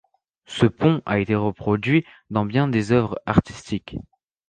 [0.47, 3.97] Ce pont a été reproduit dans bien des œuvres artistiques.